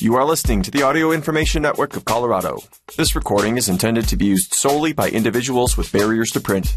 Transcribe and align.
You 0.00 0.14
are 0.14 0.24
listening 0.24 0.62
to 0.62 0.70
the 0.70 0.84
Audio 0.84 1.10
Information 1.10 1.60
Network 1.60 1.96
of 1.96 2.04
Colorado. 2.04 2.60
This 2.96 3.16
recording 3.16 3.56
is 3.56 3.68
intended 3.68 4.06
to 4.06 4.16
be 4.16 4.26
used 4.26 4.54
solely 4.54 4.92
by 4.92 5.10
individuals 5.10 5.76
with 5.76 5.90
barriers 5.90 6.30
to 6.30 6.40
print. 6.40 6.76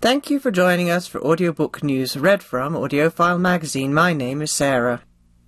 Thank 0.00 0.30
you 0.30 0.40
for 0.40 0.50
joining 0.50 0.88
us 0.88 1.06
for 1.06 1.22
audiobook 1.22 1.82
news 1.82 2.16
read 2.16 2.42
from 2.42 2.72
AudioFile 2.72 3.38
magazine. 3.38 3.92
My 3.92 4.14
name 4.14 4.40
is 4.40 4.50
Sarah. 4.50 5.02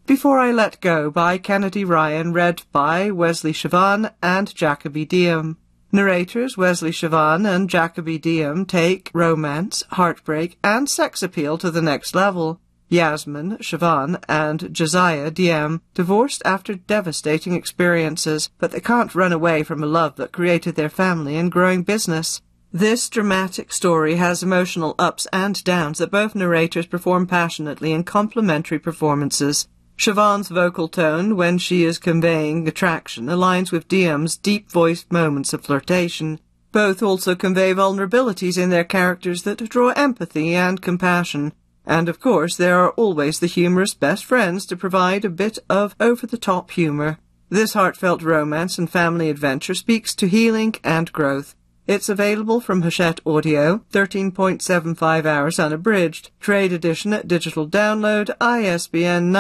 Before 0.07 0.39
I 0.39 0.53
Let 0.53 0.81
Go 0.81 1.11
by 1.11 1.37
Kennedy 1.37 1.85
Ryan, 1.85 2.33
read 2.33 2.63
by 2.71 3.11
Wesley 3.11 3.53
Siobhan 3.53 4.13
and 4.23 4.55
Jacoby 4.55 5.05
Diem. 5.05 5.57
Narrators 5.91 6.57
Wesley 6.57 6.93
Siobhan 6.93 7.45
and 7.45 7.69
Jacoby 7.69 8.17
Diem 8.17 8.67
take 8.67 9.11
romance, 9.13 9.83
heartbreak, 9.91 10.59
and 10.63 10.89
sex 10.89 11.25
appeal 11.25 11.59
to 11.59 11.73
the 11.73 11.83
next 11.83 12.15
level. 12.15 12.61
Yasmin, 12.89 13.59
Siobhan, 13.59 14.23
and 14.29 14.73
Josiah 14.73 15.33
Diem 15.33 15.83
divorced 15.95 16.41
after 16.45 16.77
devastating 16.77 17.55
experiences, 17.55 18.49
but 18.59 18.71
they 18.71 18.81
can't 18.81 19.17
run 19.17 19.33
away 19.33 19.65
from 19.65 19.83
a 19.83 19.87
love 19.87 20.15
that 20.17 20.31
created 20.31 20.77
their 20.77 20.89
family 20.89 21.37
and 21.37 21.51
growing 21.51 21.83
business. 21.83 22.41
This 22.73 23.09
dramatic 23.09 23.73
story 23.73 24.17
has 24.17 24.45
emotional 24.45 24.95
ups 25.01 25.27
and 25.33 25.65
downs 25.65 25.99
that 25.99 26.13
both 26.13 26.37
narrators 26.37 26.87
perform 26.87 27.27
passionately 27.27 27.91
in 27.91 28.05
complementary 28.05 28.79
performances. 28.79 29.67
Siobhan's 29.99 30.49
vocal 30.49 30.89
tone, 30.89 31.37
when 31.37 31.59
she 31.59 31.85
is 31.85 31.99
conveying 31.99 32.69
attraction, 32.69 33.27
aligns 33.27 33.73
with 33.73 33.89
Diem's 33.89 34.37
deep-voiced 34.37 35.11
moments 35.11 35.53
of 35.53 35.65
flirtation. 35.65 36.39
Both 36.71 37.03
also 37.03 37.35
convey 37.35 37.73
vulnerabilities 37.73 38.59
in 38.63 38.71
their 38.71 38.85
characters 38.85 39.43
that 39.45 39.67
draw 39.69 39.91
empathy 39.91 40.55
and 40.55 40.83
compassion. 40.83 41.55
And 41.87 42.09
of 42.09 42.21
course, 42.21 42.57
there 42.57 42.79
are 42.79 42.91
always 42.91 43.39
the 43.39 43.47
humorous 43.47 43.95
best 43.95 44.25
friends 44.25 44.67
to 44.67 44.77
provide 44.77 45.25
a 45.25 45.31
bit 45.31 45.59
of 45.71 45.97
over-the-top 45.99 46.73
humor. 46.73 47.19
This 47.49 47.73
heartfelt 47.73 48.23
romance 48.23 48.77
and 48.77 48.91
family 48.91 49.31
adventure 49.31 49.75
speaks 49.75 50.15
to 50.17 50.29
healing 50.29 50.75
and 50.85 51.13
growth. 51.13 51.55
It's 51.87 52.09
available 52.09 52.61
from 52.61 52.83
Hachette 52.83 53.21
Audio, 53.25 53.85
13.75 53.93 55.25
hours 55.25 55.61
unabridged. 55.61 56.33
Trade 56.41 56.73
edition 56.73 57.13
at 57.13 57.29
digital 57.29 57.69
download, 57.69 58.35
ISBN 58.41 59.33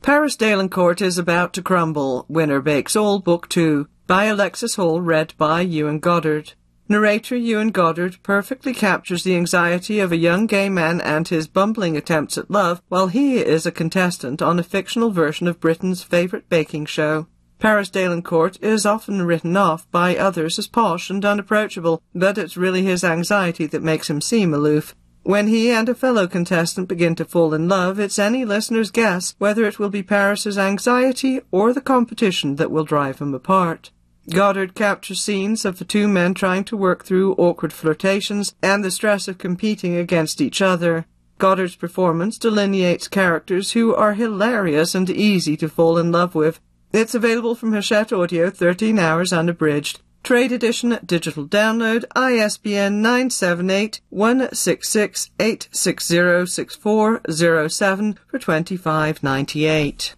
Paris 0.00 0.36
Daillencourt 0.36 1.00
is 1.00 1.18
about 1.18 1.52
to 1.54 1.62
crumble. 1.62 2.24
Winner 2.28 2.60
Bakes 2.60 2.96
All, 2.96 3.18
Book 3.18 3.48
2, 3.48 3.88
by 4.06 4.24
Alexis 4.24 4.76
Hall, 4.76 5.00
read 5.00 5.34
by 5.38 5.60
Ewan 5.60 5.98
Goddard. 5.98 6.52
Narrator 6.88 7.36
Ewan 7.36 7.70
Goddard 7.70 8.18
perfectly 8.22 8.74
captures 8.74 9.24
the 9.24 9.36
anxiety 9.36 9.98
of 9.98 10.12
a 10.12 10.16
young 10.16 10.46
gay 10.46 10.68
man 10.68 11.00
and 11.00 11.26
his 11.26 11.46
bumbling 11.46 11.96
attempts 11.96 12.36
at 12.36 12.50
love 12.50 12.82
while 12.88 13.06
he 13.06 13.38
is 13.38 13.64
a 13.64 13.72
contestant 13.72 14.42
on 14.42 14.58
a 14.58 14.64
fictional 14.64 15.10
version 15.10 15.48
of 15.48 15.60
Britain's 15.60 16.02
favourite 16.02 16.48
baking 16.48 16.86
show. 16.86 17.28
Paris 17.62 17.88
Daillencourt 17.90 18.60
is 18.60 18.84
often 18.84 19.22
written 19.22 19.56
off 19.56 19.88
by 19.92 20.16
others 20.16 20.58
as 20.58 20.66
posh 20.66 21.10
and 21.10 21.24
unapproachable, 21.24 22.02
but 22.12 22.36
it's 22.36 22.56
really 22.56 22.82
his 22.82 23.04
anxiety 23.04 23.66
that 23.66 23.84
makes 23.84 24.10
him 24.10 24.20
seem 24.20 24.52
aloof. 24.52 24.96
When 25.22 25.46
he 25.46 25.70
and 25.70 25.88
a 25.88 25.94
fellow 25.94 26.26
contestant 26.26 26.88
begin 26.88 27.14
to 27.14 27.24
fall 27.24 27.54
in 27.54 27.68
love, 27.68 28.00
it's 28.00 28.18
any 28.18 28.44
listener's 28.44 28.90
guess 28.90 29.36
whether 29.38 29.64
it 29.64 29.78
will 29.78 29.90
be 29.90 30.02
Paris's 30.02 30.58
anxiety 30.58 31.40
or 31.52 31.72
the 31.72 31.80
competition 31.80 32.56
that 32.56 32.72
will 32.72 32.82
drive 32.82 33.18
them 33.18 33.32
apart. 33.32 33.92
Goddard 34.28 34.74
captures 34.74 35.22
scenes 35.22 35.64
of 35.64 35.78
the 35.78 35.84
two 35.84 36.08
men 36.08 36.34
trying 36.34 36.64
to 36.64 36.76
work 36.76 37.04
through 37.04 37.34
awkward 37.34 37.72
flirtations 37.72 38.56
and 38.60 38.84
the 38.84 38.90
stress 38.90 39.28
of 39.28 39.38
competing 39.38 39.94
against 39.94 40.40
each 40.40 40.60
other. 40.60 41.06
Goddard's 41.38 41.76
performance 41.76 42.38
delineates 42.38 43.06
characters 43.06 43.70
who 43.70 43.94
are 43.94 44.14
hilarious 44.14 44.96
and 44.96 45.08
easy 45.08 45.56
to 45.58 45.68
fall 45.68 45.96
in 45.96 46.10
love 46.10 46.34
with, 46.34 46.60
it's 46.92 47.14
available 47.14 47.54
from 47.54 47.72
Hachette 47.72 48.12
Audio 48.12 48.50
13 48.50 48.98
hours 48.98 49.32
unabridged. 49.32 50.00
Trade 50.22 50.52
edition 50.52 50.98
digital 51.04 51.48
download 51.48 52.04
ISBN 52.14 53.02
978 53.02 54.00
166 54.10 55.30
8606407 55.38 58.16
for 58.28 58.38
25.98. 58.38 60.14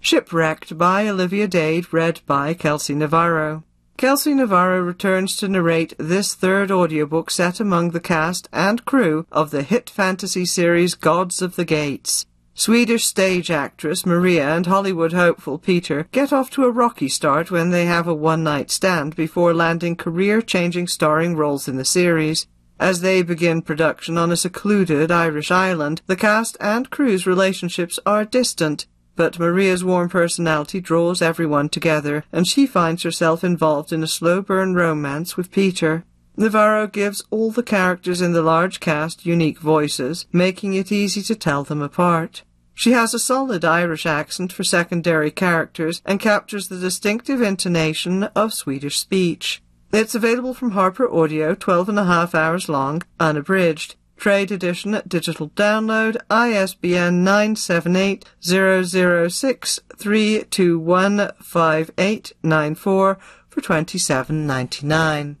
Shipwrecked 0.00 0.76
by 0.76 1.06
Olivia 1.06 1.46
Dade, 1.46 1.92
read 1.92 2.20
by 2.26 2.52
Kelsey 2.52 2.96
Navarro. 2.96 3.62
Kelsey 3.96 4.34
Navarro 4.34 4.80
returns 4.80 5.36
to 5.36 5.46
narrate 5.46 5.94
this 5.96 6.34
third 6.34 6.72
audiobook 6.72 7.30
set 7.30 7.60
among 7.60 7.92
the 7.92 8.00
cast 8.00 8.48
and 8.52 8.84
crew 8.84 9.24
of 9.30 9.52
the 9.52 9.62
hit 9.62 9.88
fantasy 9.88 10.44
series 10.44 10.96
Gods 10.96 11.40
of 11.40 11.54
the 11.54 11.64
Gates. 11.64 12.26
Swedish 12.60 13.06
stage 13.06 13.50
actress 13.50 14.04
Maria 14.04 14.54
and 14.54 14.66
Hollywood 14.66 15.14
hopeful 15.14 15.56
Peter 15.56 16.06
get 16.12 16.30
off 16.30 16.50
to 16.50 16.64
a 16.64 16.70
rocky 16.70 17.08
start 17.08 17.50
when 17.50 17.70
they 17.70 17.86
have 17.86 18.06
a 18.06 18.12
one-night 18.12 18.70
stand 18.70 19.16
before 19.16 19.54
landing 19.54 19.96
career-changing 19.96 20.86
starring 20.86 21.36
roles 21.36 21.68
in 21.68 21.78
the 21.78 21.86
series. 21.86 22.46
As 22.78 23.00
they 23.00 23.22
begin 23.22 23.62
production 23.62 24.18
on 24.18 24.30
a 24.30 24.36
secluded 24.36 25.10
Irish 25.10 25.50
island, 25.50 26.02
the 26.06 26.16
cast 26.16 26.58
and 26.60 26.90
crew's 26.90 27.26
relationships 27.26 27.98
are 28.04 28.26
distant, 28.26 28.86
but 29.16 29.38
Maria's 29.38 29.82
warm 29.82 30.10
personality 30.10 30.82
draws 30.82 31.22
everyone 31.22 31.70
together, 31.70 32.24
and 32.30 32.46
she 32.46 32.66
finds 32.66 33.04
herself 33.04 33.42
involved 33.42 33.90
in 33.90 34.02
a 34.02 34.06
slow-burn 34.06 34.74
romance 34.74 35.34
with 35.34 35.50
Peter. 35.50 36.04
Navarro 36.36 36.86
gives 36.86 37.24
all 37.30 37.50
the 37.50 37.62
characters 37.62 38.20
in 38.20 38.32
the 38.32 38.42
large 38.42 38.80
cast 38.80 39.24
unique 39.24 39.60
voices, 39.60 40.26
making 40.30 40.74
it 40.74 40.92
easy 40.92 41.22
to 41.22 41.34
tell 41.34 41.64
them 41.64 41.80
apart. 41.80 42.42
She 42.80 42.92
has 42.92 43.12
a 43.12 43.18
solid 43.18 43.62
Irish 43.62 44.06
accent 44.06 44.54
for 44.54 44.64
secondary 44.64 45.30
characters 45.30 46.00
and 46.06 46.18
captures 46.18 46.68
the 46.68 46.78
distinctive 46.78 47.42
intonation 47.42 48.22
of 48.34 48.54
Swedish 48.54 48.98
speech. 48.98 49.62
It's 49.92 50.14
available 50.14 50.54
from 50.54 50.70
Harper 50.70 51.06
Audio, 51.06 51.54
12 51.54 51.90
and 51.90 51.98
a 51.98 52.06
half 52.06 52.34
hours 52.34 52.70
long, 52.70 53.02
unabridged. 53.20 53.96
Trade 54.16 54.50
edition, 54.50 54.94
at 54.94 55.10
digital 55.10 55.50
download, 55.50 56.16
ISBN 56.30 57.22
978 57.22 58.24
006 58.40 59.80
3215894 59.98 62.80
for 62.80 63.18
27.99. 63.50 65.36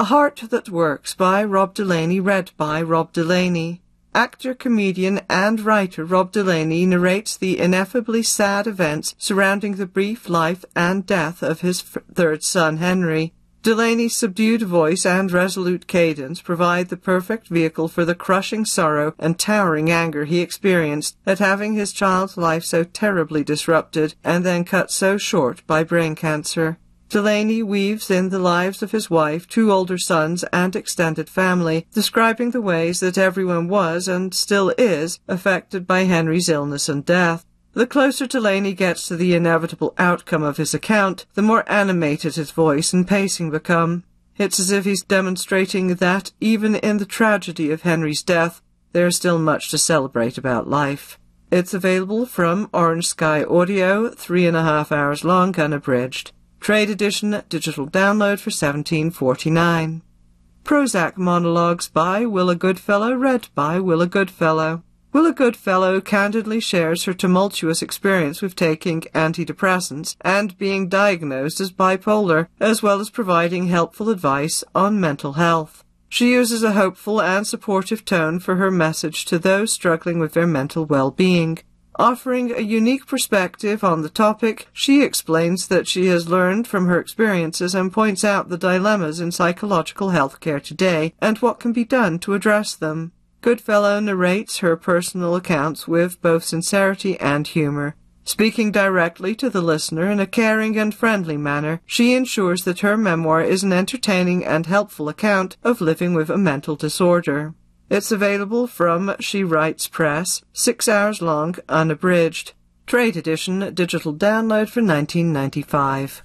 A 0.00 0.04
Heart 0.04 0.42
That 0.50 0.68
Works 0.68 1.14
by 1.14 1.42
Rob 1.42 1.74
Delaney, 1.74 2.20
read 2.20 2.50
by 2.58 2.82
Rob 2.82 3.12
Delaney. 3.12 3.80
Actor, 4.18 4.54
comedian, 4.54 5.20
and 5.30 5.60
writer 5.60 6.04
Rob 6.04 6.32
Delaney 6.32 6.84
narrates 6.86 7.36
the 7.36 7.56
ineffably 7.56 8.24
sad 8.24 8.66
events 8.66 9.14
surrounding 9.16 9.76
the 9.76 9.86
brief 9.86 10.28
life 10.28 10.64
and 10.74 11.06
death 11.06 11.40
of 11.40 11.60
his 11.60 11.82
f- 11.82 12.02
third 12.12 12.42
son, 12.42 12.78
Henry. 12.78 13.32
Delaney's 13.62 14.16
subdued 14.16 14.62
voice 14.62 15.06
and 15.06 15.30
resolute 15.30 15.86
cadence 15.86 16.40
provide 16.42 16.88
the 16.88 16.96
perfect 16.96 17.46
vehicle 17.46 17.86
for 17.86 18.04
the 18.04 18.16
crushing 18.16 18.64
sorrow 18.64 19.14
and 19.20 19.38
towering 19.38 19.88
anger 19.88 20.24
he 20.24 20.40
experienced 20.40 21.16
at 21.24 21.38
having 21.38 21.74
his 21.74 21.92
child's 21.92 22.36
life 22.36 22.64
so 22.64 22.82
terribly 22.82 23.44
disrupted 23.44 24.16
and 24.24 24.44
then 24.44 24.64
cut 24.64 24.90
so 24.90 25.16
short 25.16 25.64
by 25.68 25.84
brain 25.84 26.16
cancer. 26.16 26.76
Delaney 27.08 27.62
weaves 27.62 28.10
in 28.10 28.28
the 28.28 28.38
lives 28.38 28.82
of 28.82 28.92
his 28.92 29.08
wife, 29.08 29.48
two 29.48 29.72
older 29.72 29.96
sons, 29.96 30.44
and 30.52 30.76
extended 30.76 31.30
family, 31.30 31.86
describing 31.94 32.50
the 32.50 32.60
ways 32.60 33.00
that 33.00 33.16
everyone 33.16 33.66
was 33.66 34.08
and 34.08 34.34
still 34.34 34.74
is 34.76 35.18
affected 35.26 35.86
by 35.86 36.00
Henry's 36.00 36.50
illness 36.50 36.86
and 36.86 37.06
death. 37.06 37.46
The 37.72 37.86
closer 37.86 38.26
Delaney 38.26 38.74
gets 38.74 39.08
to 39.08 39.16
the 39.16 39.34
inevitable 39.34 39.94
outcome 39.96 40.42
of 40.42 40.58
his 40.58 40.74
account, 40.74 41.24
the 41.32 41.40
more 41.42 41.64
animated 41.70 42.34
his 42.34 42.50
voice 42.50 42.92
and 42.92 43.08
pacing 43.08 43.50
become. 43.50 44.04
It's 44.36 44.60
as 44.60 44.70
if 44.70 44.84
he's 44.84 45.02
demonstrating 45.02 45.94
that, 45.94 46.32
even 46.40 46.74
in 46.74 46.98
the 46.98 47.06
tragedy 47.06 47.70
of 47.70 47.82
Henry's 47.82 48.22
death, 48.22 48.60
there 48.92 49.06
is 49.06 49.16
still 49.16 49.38
much 49.38 49.70
to 49.70 49.78
celebrate 49.78 50.36
about 50.36 50.68
life. 50.68 51.18
It's 51.50 51.72
available 51.72 52.26
from 52.26 52.68
Orange 52.74 53.06
Sky 53.06 53.44
Audio, 53.44 54.10
three 54.10 54.46
and 54.46 54.56
a 54.56 54.62
half 54.62 54.92
hours 54.92 55.24
long, 55.24 55.58
unabridged. 55.58 56.32
Trade 56.60 56.90
edition, 56.90 57.42
digital 57.48 57.86
download 57.88 58.40
for 58.40 58.50
17.49. 58.50 60.02
Prozac 60.64 61.16
monologues 61.16 61.88
by 61.88 62.26
Willa 62.26 62.54
Goodfellow, 62.54 63.14
read 63.14 63.48
by 63.54 63.80
Willa 63.80 64.06
Goodfellow. 64.06 64.82
Willa 65.10 65.32
Goodfellow 65.32 66.02
candidly 66.02 66.60
shares 66.60 67.04
her 67.04 67.14
tumultuous 67.14 67.80
experience 67.80 68.42
with 68.42 68.54
taking 68.54 69.00
antidepressants 69.14 70.16
and 70.20 70.58
being 70.58 70.88
diagnosed 70.88 71.60
as 71.60 71.72
bipolar, 71.72 72.48
as 72.60 72.82
well 72.82 73.00
as 73.00 73.08
providing 73.08 73.68
helpful 73.68 74.10
advice 74.10 74.62
on 74.74 75.00
mental 75.00 75.34
health. 75.34 75.82
She 76.10 76.32
uses 76.32 76.62
a 76.62 76.72
hopeful 76.72 77.22
and 77.22 77.46
supportive 77.46 78.04
tone 78.04 78.38
for 78.40 78.56
her 78.56 78.70
message 78.70 79.24
to 79.26 79.38
those 79.38 79.72
struggling 79.72 80.18
with 80.18 80.34
their 80.34 80.46
mental 80.46 80.84
well-being. 80.84 81.58
Offering 81.98 82.52
a 82.52 82.60
unique 82.60 83.06
perspective 83.08 83.82
on 83.82 84.02
the 84.02 84.08
topic, 84.08 84.68
she 84.72 85.02
explains 85.02 85.66
that 85.66 85.88
she 85.88 86.06
has 86.06 86.28
learned 86.28 86.68
from 86.68 86.86
her 86.86 87.00
experiences 87.00 87.74
and 87.74 87.92
points 87.92 88.22
out 88.22 88.48
the 88.48 88.56
dilemmas 88.56 89.18
in 89.18 89.32
psychological 89.32 90.10
healthcare 90.10 90.62
today 90.62 91.12
and 91.20 91.38
what 91.38 91.58
can 91.58 91.72
be 91.72 91.84
done 91.84 92.20
to 92.20 92.34
address 92.34 92.76
them. 92.76 93.10
Goodfellow 93.40 93.98
narrates 93.98 94.58
her 94.58 94.76
personal 94.76 95.34
accounts 95.34 95.88
with 95.88 96.22
both 96.22 96.44
sincerity 96.44 97.18
and 97.18 97.48
humor. 97.48 97.96
Speaking 98.22 98.70
directly 98.70 99.34
to 99.34 99.50
the 99.50 99.62
listener 99.62 100.08
in 100.08 100.20
a 100.20 100.26
caring 100.26 100.78
and 100.78 100.94
friendly 100.94 101.36
manner, 101.36 101.80
she 101.84 102.14
ensures 102.14 102.62
that 102.62 102.80
her 102.80 102.96
memoir 102.96 103.42
is 103.42 103.64
an 103.64 103.72
entertaining 103.72 104.44
and 104.44 104.66
helpful 104.66 105.08
account 105.08 105.56
of 105.64 105.80
living 105.80 106.14
with 106.14 106.30
a 106.30 106.38
mental 106.38 106.76
disorder. 106.76 107.54
It's 107.90 108.12
available 108.12 108.66
from 108.66 109.14
She 109.18 109.42
Writes 109.42 109.88
Press, 109.88 110.42
six 110.52 110.88
hours 110.88 111.22
long, 111.22 111.56
unabridged. 111.70 112.52
Trade 112.86 113.16
edition, 113.16 113.74
digital 113.74 114.14
download 114.14 114.68
for 114.68 114.82
1995. 114.82 116.22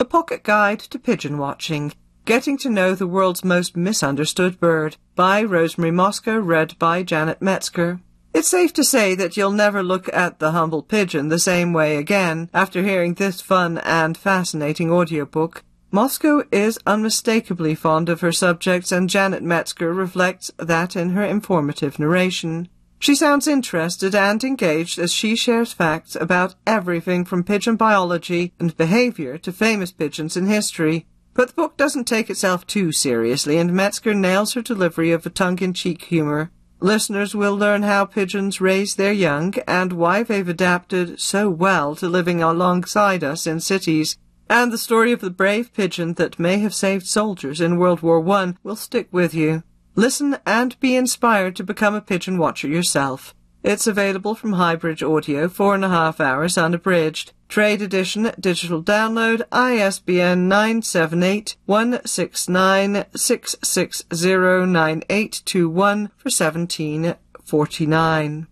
A 0.00 0.04
Pocket 0.06 0.42
Guide 0.42 0.80
to 0.80 0.98
Pigeon 0.98 1.36
Watching. 1.36 1.92
Getting 2.24 2.56
to 2.58 2.70
Know 2.70 2.94
the 2.94 3.06
World's 3.06 3.44
Most 3.44 3.76
Misunderstood 3.76 4.58
Bird 4.58 4.96
by 5.14 5.42
Rosemary 5.42 5.90
Mosca, 5.90 6.40
read 6.40 6.78
by 6.78 7.02
Janet 7.02 7.42
Metzger. 7.42 8.00
It's 8.32 8.48
safe 8.48 8.72
to 8.74 8.84
say 8.84 9.14
that 9.14 9.36
you'll 9.36 9.52
never 9.52 9.82
look 9.82 10.12
at 10.14 10.38
the 10.38 10.50
humble 10.50 10.82
pigeon 10.82 11.28
the 11.28 11.38
same 11.38 11.72
way 11.72 11.96
again 11.96 12.50
after 12.52 12.82
hearing 12.82 13.14
this 13.14 13.40
fun 13.40 13.78
and 13.78 14.16
fascinating 14.16 14.90
audiobook. 14.90 15.62
Mosca 15.96 16.44
is 16.52 16.78
unmistakably 16.86 17.74
fond 17.74 18.10
of 18.10 18.20
her 18.20 18.30
subjects, 18.30 18.92
and 18.92 19.08
Janet 19.08 19.42
Metzger 19.42 19.94
reflects 19.94 20.50
that 20.58 20.94
in 20.94 21.12
her 21.12 21.24
informative 21.24 21.98
narration. 21.98 22.68
She 22.98 23.14
sounds 23.14 23.48
interested 23.48 24.14
and 24.14 24.44
engaged 24.44 24.98
as 24.98 25.10
she 25.10 25.34
shares 25.34 25.72
facts 25.72 26.14
about 26.14 26.54
everything 26.66 27.24
from 27.24 27.44
pigeon 27.44 27.76
biology 27.76 28.52
and 28.60 28.76
behavior 28.76 29.38
to 29.38 29.50
famous 29.50 29.90
pigeons 29.90 30.36
in 30.36 30.44
history. 30.44 31.06
But 31.32 31.48
the 31.48 31.54
book 31.54 31.78
doesn't 31.78 32.04
take 32.04 32.28
itself 32.28 32.66
too 32.66 32.92
seriously, 32.92 33.56
and 33.56 33.72
Metzger 33.72 34.12
nails 34.12 34.52
her 34.52 34.60
delivery 34.60 35.12
of 35.12 35.24
a 35.24 35.30
tongue-in-cheek 35.30 36.02
humor. 36.02 36.50
Listeners 36.78 37.34
will 37.34 37.56
learn 37.56 37.84
how 37.84 38.04
pigeons 38.04 38.60
raise 38.60 38.96
their 38.96 39.14
young 39.14 39.54
and 39.66 39.94
why 39.94 40.22
they've 40.22 40.46
adapted 40.46 41.18
so 41.18 41.48
well 41.48 41.96
to 41.96 42.06
living 42.06 42.42
alongside 42.42 43.24
us 43.24 43.46
in 43.46 43.60
cities 43.60 44.18
and 44.48 44.72
the 44.72 44.78
story 44.78 45.12
of 45.12 45.20
the 45.20 45.30
brave 45.30 45.72
pigeon 45.72 46.14
that 46.14 46.38
may 46.38 46.58
have 46.58 46.74
saved 46.74 47.06
soldiers 47.06 47.60
in 47.60 47.78
World 47.78 48.00
War 48.00 48.26
I 48.30 48.54
will 48.62 48.76
stick 48.76 49.08
with 49.10 49.34
you. 49.34 49.64
Listen 49.94 50.38
and 50.46 50.78
be 50.80 50.94
inspired 50.94 51.56
to 51.56 51.64
become 51.64 51.94
a 51.94 52.00
pigeon 52.00 52.38
watcher 52.38 52.68
yourself. 52.68 53.34
It's 53.62 53.86
available 53.88 54.36
from 54.36 54.52
Highbridge 54.52 55.02
Audio, 55.02 55.48
four 55.48 55.74
and 55.74 55.84
a 55.84 55.88
half 55.88 56.20
hours 56.20 56.56
unabridged. 56.56 57.32
Trade 57.48 57.82
edition, 57.82 58.30
digital 58.38 58.80
download, 58.82 59.42
ISBN 59.50 60.46
978 60.46 61.56
169 61.66 63.06
6609821 63.12 66.10
for 66.16 66.30
1749. 66.30 68.46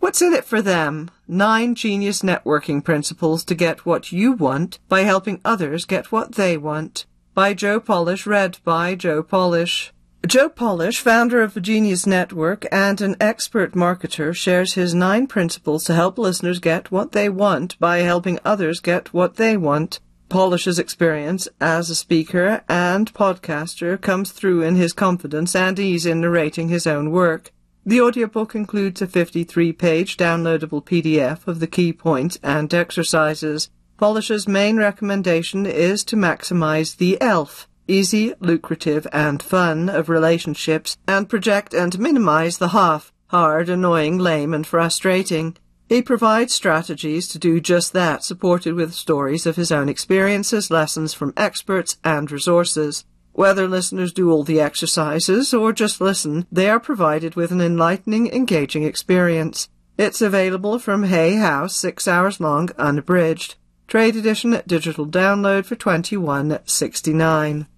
What's 0.00 0.22
in 0.22 0.32
it 0.32 0.44
for 0.44 0.60
them? 0.60 1.12
Nine 1.30 1.74
genius 1.74 2.22
networking 2.22 2.82
principles 2.82 3.44
to 3.44 3.54
get 3.54 3.84
what 3.84 4.12
you 4.12 4.32
want 4.32 4.78
by 4.88 5.02
helping 5.02 5.42
others 5.44 5.84
get 5.84 6.10
what 6.10 6.36
they 6.36 6.56
want. 6.56 7.04
By 7.34 7.52
Joe 7.52 7.80
Polish, 7.80 8.26
read 8.26 8.56
by 8.64 8.94
Joe 8.94 9.22
Polish. 9.22 9.92
Joe 10.26 10.48
Polish, 10.48 11.00
founder 11.00 11.42
of 11.42 11.52
the 11.52 11.60
Genius 11.60 12.06
Network 12.06 12.64
and 12.72 13.02
an 13.02 13.14
expert 13.20 13.74
marketer, 13.74 14.34
shares 14.34 14.72
his 14.72 14.94
nine 14.94 15.26
principles 15.26 15.84
to 15.84 15.94
help 15.94 16.16
listeners 16.16 16.60
get 16.60 16.90
what 16.90 17.12
they 17.12 17.28
want 17.28 17.78
by 17.78 17.98
helping 17.98 18.38
others 18.42 18.80
get 18.80 19.12
what 19.12 19.36
they 19.36 19.54
want. 19.54 20.00
Polish's 20.30 20.78
experience 20.78 21.46
as 21.60 21.90
a 21.90 21.94
speaker 21.94 22.62
and 22.70 23.12
podcaster 23.12 24.00
comes 24.00 24.32
through 24.32 24.62
in 24.62 24.76
his 24.76 24.94
confidence 24.94 25.54
and 25.54 25.78
ease 25.78 26.06
in 26.06 26.22
narrating 26.22 26.70
his 26.70 26.86
own 26.86 27.10
work. 27.10 27.52
The 27.88 28.02
audiobook 28.02 28.54
includes 28.54 29.00
a 29.00 29.06
53-page 29.06 30.18
downloadable 30.18 30.84
PDF 30.84 31.48
of 31.48 31.58
the 31.58 31.66
key 31.66 31.94
points 31.94 32.38
and 32.42 32.74
exercises. 32.74 33.70
Polish's 33.96 34.46
main 34.46 34.76
recommendation 34.76 35.64
is 35.64 36.04
to 36.04 36.14
maximize 36.14 36.98
the 36.98 37.18
ELF, 37.18 37.66
easy, 37.86 38.34
lucrative, 38.40 39.06
and 39.10 39.42
fun 39.42 39.88
of 39.88 40.10
relationships, 40.10 40.98
and 41.08 41.30
project 41.30 41.72
and 41.72 41.98
minimize 41.98 42.58
the 42.58 42.68
half, 42.68 43.10
hard, 43.28 43.70
annoying, 43.70 44.18
lame, 44.18 44.52
and 44.52 44.66
frustrating. 44.66 45.56
He 45.88 46.02
provides 46.02 46.52
strategies 46.52 47.26
to 47.28 47.38
do 47.38 47.58
just 47.58 47.94
that, 47.94 48.22
supported 48.22 48.74
with 48.74 48.92
stories 48.92 49.46
of 49.46 49.56
his 49.56 49.72
own 49.72 49.88
experiences, 49.88 50.70
lessons 50.70 51.14
from 51.14 51.32
experts, 51.38 51.96
and 52.04 52.30
resources. 52.30 53.06
Whether 53.38 53.68
listeners 53.68 54.12
do 54.12 54.32
all 54.32 54.42
the 54.42 54.60
exercises 54.60 55.54
or 55.54 55.72
just 55.72 56.00
listen, 56.00 56.44
they 56.50 56.68
are 56.68 56.80
provided 56.80 57.36
with 57.36 57.52
an 57.52 57.60
enlightening, 57.60 58.26
engaging 58.32 58.82
experience. 58.82 59.68
It's 59.96 60.20
available 60.20 60.80
from 60.80 61.04
Hay 61.04 61.36
House, 61.36 61.76
six 61.76 62.08
hours 62.08 62.40
long, 62.40 62.70
unabridged. 62.78 63.54
Trade 63.86 64.16
edition 64.16 64.60
digital 64.66 65.06
download 65.06 65.66
for 65.66 65.76
twenty 65.76 66.16
one 66.16 66.58
sixty 66.64 67.12
nine. 67.12 67.68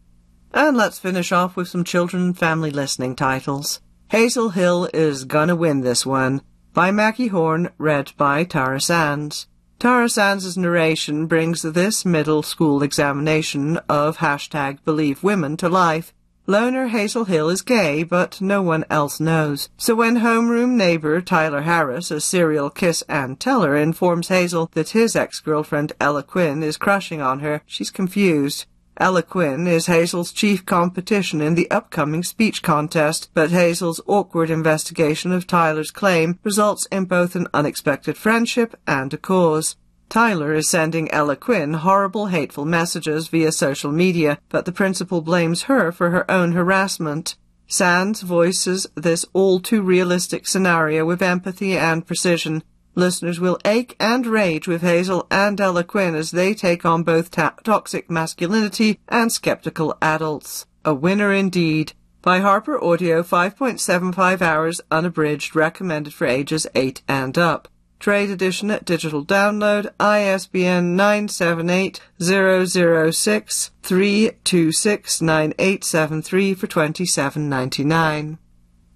And 0.55 0.79
let's 0.79 0.99
finish 0.99 1.31
off 1.31 1.57
with 1.57 1.69
some 1.69 1.85
children 1.85 2.23
and 2.23 2.39
family 2.39 2.71
listening 2.71 3.15
titles. 3.15 3.83
Hazel 4.09 4.49
Hill 4.49 4.89
is 4.95 5.27
Gonna 5.27 5.55
Win 5.55 5.83
This 5.83 6.07
One 6.07 6.41
by 6.73 6.91
Maggie 6.91 7.27
Horne, 7.27 7.69
read 7.77 8.13
by 8.17 8.45
Tara 8.45 8.81
Sands. 8.81 9.47
Tara 9.81 10.11
Sands' 10.11 10.59
narration 10.59 11.25
brings 11.25 11.63
this 11.63 12.05
middle 12.05 12.43
school 12.43 12.83
examination 12.83 13.79
of 13.89 14.19
hashtag 14.19 14.77
Believe 14.85 15.23
Women 15.23 15.57
to 15.57 15.71
life. 15.71 16.13
Loner 16.47 16.89
Hazel 16.89 17.25
Hill 17.25 17.49
is 17.49 17.63
gay, 17.63 18.03
but 18.03 18.43
no 18.43 18.61
one 18.61 18.85
else 18.91 19.21
knows. 19.21 19.71
So 19.79 19.95
when 19.95 20.17
homeroom 20.17 20.73
neighbor 20.73 21.23
Tyler 21.23 21.63
Harris, 21.63 22.11
a 22.11 22.21
serial 22.21 22.69
kiss 22.69 23.03
and 23.09 23.41
teller, 23.41 23.75
informs 23.75 24.29
Hazel 24.29 24.71
that 24.75 24.91
his 24.91 25.17
ex-girlfriend 25.17 25.95
Ella 25.99 26.25
Quinn 26.25 26.63
is 26.63 26.77
crushing 26.77 27.23
on 27.23 27.41
her, 27.41 27.63
she's 27.65 27.91
confused. 27.91 28.67
Ella 29.01 29.23
Quinn 29.23 29.67
is 29.67 29.87
Hazel's 29.87 30.31
chief 30.31 30.67
competition 30.67 31.41
in 31.41 31.55
the 31.55 31.71
upcoming 31.71 32.23
speech 32.23 32.63
contest, 32.63 33.31
but 33.33 33.51
Hazel's 33.51 33.99
awkward 34.07 34.51
investigation 34.51 35.33
of 35.33 35.47
Tyler's 35.47 35.91
claim 35.91 36.39
results 36.45 36.85
in 36.93 37.07
both 37.07 37.35
an 37.35 37.49
unexpected 37.55 38.19
friendship 38.19 38.77
and 38.87 39.15
a 39.15 39.17
cause. 39.17 39.77
Tyler 40.11 40.53
is 40.53 40.69
sending 40.69 41.11
Ella 41.13 41.35
Quinn 41.35 41.73
horrible, 41.73 42.27
hateful 42.27 42.67
messages 42.67 43.29
via 43.29 43.53
social 43.53 43.91
media, 43.91 44.39
but 44.51 44.67
the 44.67 44.73
principal 44.73 45.23
blames 45.23 45.63
her 45.63 45.91
for 45.91 46.11
her 46.11 46.31
own 46.31 46.53
harassment. 46.53 47.37
Sands 47.67 48.21
voices 48.21 48.87
this 48.97 49.25
all 49.33 49.61
too 49.61 49.81
realistic 49.81 50.47
scenario 50.47 51.07
with 51.07 51.23
empathy 51.23 51.75
and 51.75 52.07
precision, 52.07 52.63
Listeners 53.01 53.41
will 53.41 53.59
ache 53.65 53.97
and 53.99 54.27
rage 54.27 54.69
with 54.69 54.83
Hazel 54.83 55.27
and 55.31 55.59
Ella 55.59 55.85
Quinn 55.85 56.15
as 56.15 56.33
they 56.33 56.53
take 56.53 56.85
on 56.85 57.03
both 57.03 57.31
ta- 57.31 57.55
toxic 57.65 58.11
masculinity 58.11 59.01
and 59.09 59.33
skeptical 59.33 59.97
adults. 60.03 60.67
A 60.85 60.93
winner 60.93 61.33
indeed. 61.33 61.95
By 62.21 62.41
Harper 62.41 62.79
Audio, 62.79 63.23
5.75 63.23 64.43
hours 64.43 64.83
unabridged, 64.91 65.57
recommended 65.57 66.13
for 66.13 66.27
ages 66.27 66.67
8 66.75 67.01
and 67.09 67.39
up. 67.39 67.69
Trade 68.01 68.29
edition 68.29 68.71
at 68.71 68.85
digital 68.85 69.25
download, 69.25 69.89
ISBN 69.99 70.95
978 70.95 72.03
006 72.21 73.71
326 73.83 75.23
9873 75.23 76.55
for 76.55 76.67
27.99. 76.67 78.37